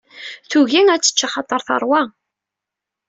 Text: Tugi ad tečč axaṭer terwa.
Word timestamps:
Tugi 0.49 0.81
ad 0.93 1.01
tečč 1.01 1.19
axaṭer 1.27 1.61
terwa. 1.67 2.01